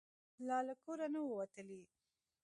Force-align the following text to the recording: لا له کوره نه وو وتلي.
لا 0.47 0.57
له 0.67 0.73
کوره 0.83 1.07
نه 1.13 1.19
وو 1.23 1.33
وتلي. 1.39 1.81